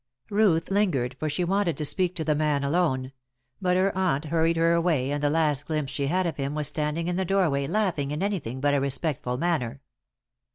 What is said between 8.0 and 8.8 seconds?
in anything but